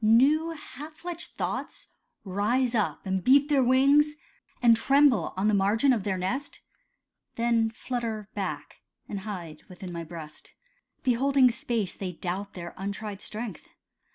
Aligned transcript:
New 0.03 0.49
half 0.49 0.93
fledged 0.95 1.33
thoughts 1.37 1.85
rise 2.25 2.73
up 2.73 3.05
and 3.05 3.23
beat 3.23 3.49
their 3.49 3.61
wings, 3.61 4.15
And 4.59 4.75
tremble 4.75 5.31
on 5.37 5.47
the 5.47 5.53
margin 5.53 5.93
of 5.93 6.05
their 6.05 6.17
nest, 6.17 6.59
Then 7.35 7.69
flutter 7.69 8.27
back, 8.33 8.81
and 9.07 9.19
hide 9.19 9.61
within 9.69 9.93
my 9.93 10.03
breast. 10.03 10.53
Beholding 11.03 11.51
space, 11.51 11.93
they 11.93 12.13
doubt 12.13 12.55
their 12.55 12.73
untried 12.77 13.21
strength. 13.21 13.67